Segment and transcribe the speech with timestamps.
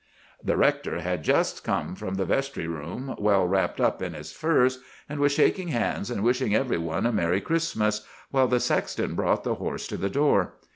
[0.43, 4.79] "The rector had just come from the vestry room, well wrapped up in his furs,
[5.07, 8.01] and was shaking hands and wishing every one a Merry Christmas,
[8.31, 10.55] while the sexton brought the horse to the door.